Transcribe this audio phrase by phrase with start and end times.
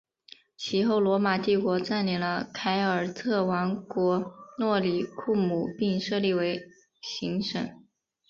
[0.57, 6.59] 其后罗马帝国占领了凯尔特王国诺里库姆并设立为
[7.01, 7.69] 行省。